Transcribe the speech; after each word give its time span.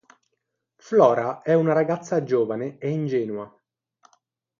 Flora 0.77 1.43
è 1.43 1.53
una 1.53 1.73
ragazza 1.73 2.23
giovane 2.23 2.79
e 2.79 2.89
ingenua. 2.89 3.55